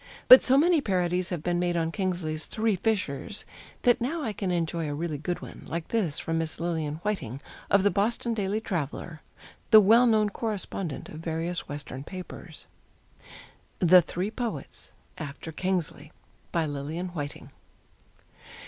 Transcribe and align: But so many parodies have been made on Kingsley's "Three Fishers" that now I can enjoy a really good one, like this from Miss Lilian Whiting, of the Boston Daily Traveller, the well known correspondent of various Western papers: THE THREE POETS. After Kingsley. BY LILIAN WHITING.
But 0.27 0.41
so 0.41 0.57
many 0.57 0.81
parodies 0.81 1.29
have 1.29 1.43
been 1.43 1.59
made 1.59 1.77
on 1.77 1.91
Kingsley's 1.91 2.45
"Three 2.45 2.75
Fishers" 2.75 3.45
that 3.83 4.01
now 4.01 4.23
I 4.23 4.33
can 4.33 4.49
enjoy 4.49 4.89
a 4.89 4.95
really 4.95 5.19
good 5.19 5.43
one, 5.43 5.63
like 5.67 5.89
this 5.89 6.17
from 6.17 6.39
Miss 6.39 6.59
Lilian 6.59 6.95
Whiting, 7.03 7.39
of 7.69 7.83
the 7.83 7.91
Boston 7.91 8.33
Daily 8.33 8.59
Traveller, 8.59 9.21
the 9.69 9.79
well 9.79 10.07
known 10.07 10.29
correspondent 10.31 11.07
of 11.09 11.19
various 11.19 11.69
Western 11.69 12.03
papers: 12.03 12.65
THE 13.77 14.01
THREE 14.01 14.31
POETS. 14.31 14.93
After 15.19 15.51
Kingsley. 15.51 16.11
BY 16.51 16.65
LILIAN 16.65 17.07
WHITING. 17.09 17.51